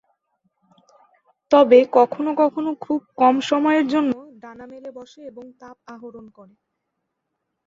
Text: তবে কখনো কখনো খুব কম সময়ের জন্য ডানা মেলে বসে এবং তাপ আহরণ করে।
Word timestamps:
তবে 1.51 1.79
কখনো 1.97 2.31
কখনো 2.41 2.71
খুব 2.81 2.99
কম 3.17 3.35
সময়ের 3.49 3.85
জন্য 3.87 4.11
ডানা 4.41 4.65
মেলে 4.71 4.89
বসে 4.97 5.19
এবং 5.29 5.45
তাপ 5.61 5.77
আহরণ 5.93 6.25
করে। 6.37 6.55